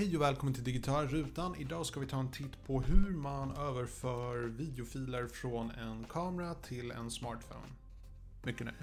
[0.00, 1.56] Hej och välkommen till Digitala rutan.
[1.58, 6.90] Idag ska vi ta en titt på hur man överför videofiler från en kamera till
[6.90, 7.66] en smartphone.
[8.42, 8.78] Mycket nöje.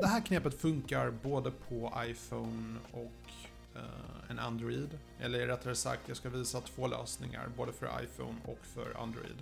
[0.00, 3.30] Det här knepet funkar både på iPhone och
[3.74, 4.98] eh, en Android.
[5.20, 9.36] Eller rättare sagt, jag ska visa två lösningar, både för iPhone och för Android.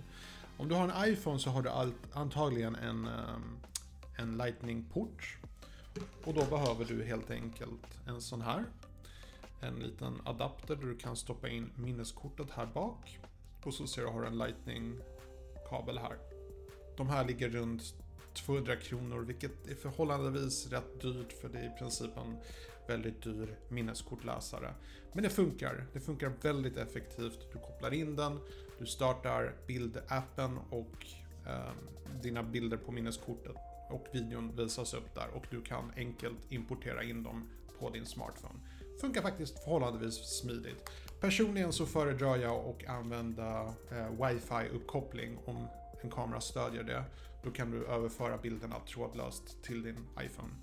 [0.57, 3.35] Om du har en iPhone så har du allt, antagligen en, eh,
[4.17, 5.37] en Lightning-port.
[6.23, 8.65] Och då behöver du helt enkelt en sån här.
[9.59, 13.19] En liten adapter där du kan stoppa in minneskortet här bak.
[13.63, 16.17] Och så ser du har en Lightning-kabel här.
[16.97, 17.93] De här ligger runt
[18.33, 22.37] 200 kronor, vilket är förhållandevis rätt dyrt för det är i princip en
[22.87, 24.73] väldigt dyr minneskortläsare.
[25.13, 25.85] Men det funkar.
[25.93, 27.39] Det funkar väldigt effektivt.
[27.53, 28.39] Du kopplar in den,
[28.79, 31.05] du startar bildappen och
[31.47, 31.71] eh,
[32.21, 37.23] dina bilder på minneskortet och videon visas upp där och du kan enkelt importera in
[37.23, 38.59] dem på din smartphone.
[39.01, 40.89] Funkar faktiskt förhållandevis smidigt.
[41.19, 45.67] Personligen så föredrar jag att använda eh, wifi-uppkoppling om
[46.01, 47.03] en kamera stödjer det.
[47.43, 50.53] Då kan du överföra bilderna trådlöst till din iPhone.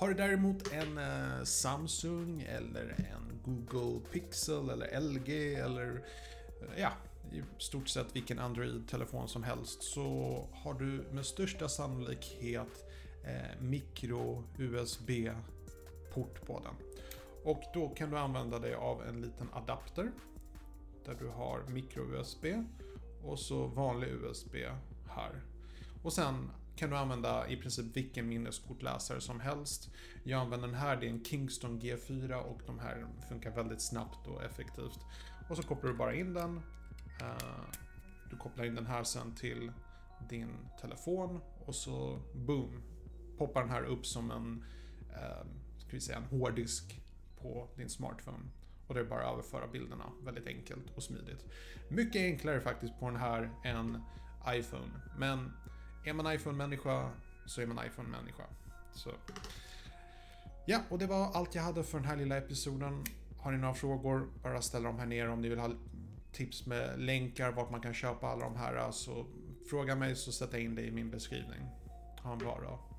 [0.00, 6.04] Har du däremot en eh, Samsung eller en Google Pixel eller LG eller
[6.60, 6.92] eh, ja,
[7.32, 12.84] i stort sett vilken Android-telefon som helst så har du med största sannolikhet
[13.24, 16.74] eh, micro-USB-port på den.
[17.44, 20.12] Och då kan du använda dig av en liten adapter
[21.04, 22.46] där du har micro-USB
[23.24, 24.54] och så vanlig USB
[25.08, 25.42] här.
[26.02, 29.90] Och sen kan du använda i princip vilken minneskortläsare som helst.
[30.24, 34.26] Jag använder den här, det är en Kingston G4 och de här funkar väldigt snabbt
[34.26, 34.98] och effektivt.
[35.50, 36.62] Och så kopplar du bara in den.
[37.20, 37.64] Eh,
[38.30, 39.72] du kopplar in den här sen till
[40.28, 42.82] din telefon och så boom,
[43.38, 44.64] poppar den här upp som en,
[45.12, 45.46] eh,
[45.78, 47.00] ska vi säga, en hårddisk
[47.40, 48.44] på din smartphone.
[48.86, 51.44] Och det är bara att överföra bilderna väldigt enkelt och smidigt.
[51.88, 54.02] Mycket enklare faktiskt på den här än
[54.48, 54.90] iPhone.
[55.18, 55.52] Men
[56.04, 57.10] är man iPhone-människa
[57.46, 58.42] så är man iPhone-människa.
[58.92, 59.10] Så.
[60.66, 63.04] Ja, och det var allt jag hade för den här lilla episoden.
[63.38, 65.70] Har ni några frågor, bara ställ dem här nere om ni vill ha
[66.32, 68.90] tips med länkar vart man kan köpa alla de här.
[68.90, 69.26] Så
[69.70, 71.60] fråga mig så sätter jag in det i min beskrivning.
[72.22, 72.89] Ha en bra dag.